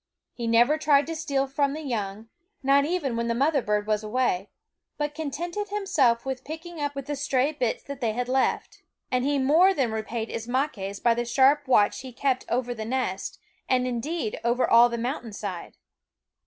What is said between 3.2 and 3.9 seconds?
the mother bird